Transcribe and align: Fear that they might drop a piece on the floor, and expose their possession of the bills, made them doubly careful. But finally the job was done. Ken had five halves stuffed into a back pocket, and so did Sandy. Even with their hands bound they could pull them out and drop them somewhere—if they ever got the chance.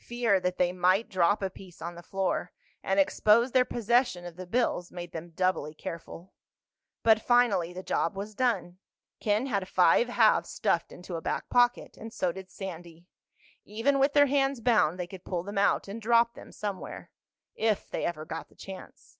Fear 0.00 0.40
that 0.40 0.58
they 0.58 0.72
might 0.72 1.08
drop 1.08 1.40
a 1.40 1.48
piece 1.50 1.80
on 1.80 1.94
the 1.94 2.02
floor, 2.02 2.52
and 2.82 2.98
expose 2.98 3.52
their 3.52 3.64
possession 3.64 4.26
of 4.26 4.34
the 4.34 4.44
bills, 4.44 4.90
made 4.90 5.12
them 5.12 5.30
doubly 5.30 5.72
careful. 5.72 6.34
But 7.04 7.22
finally 7.22 7.72
the 7.72 7.84
job 7.84 8.16
was 8.16 8.34
done. 8.34 8.78
Ken 9.20 9.46
had 9.46 9.68
five 9.68 10.08
halves 10.08 10.50
stuffed 10.50 10.90
into 10.90 11.14
a 11.14 11.20
back 11.22 11.48
pocket, 11.48 11.96
and 11.96 12.12
so 12.12 12.32
did 12.32 12.50
Sandy. 12.50 13.06
Even 13.64 14.00
with 14.00 14.14
their 14.14 14.26
hands 14.26 14.60
bound 14.60 14.98
they 14.98 15.06
could 15.06 15.22
pull 15.24 15.44
them 15.44 15.58
out 15.58 15.86
and 15.86 16.02
drop 16.02 16.34
them 16.34 16.50
somewhere—if 16.50 17.88
they 17.88 18.04
ever 18.04 18.24
got 18.24 18.48
the 18.48 18.56
chance. 18.56 19.18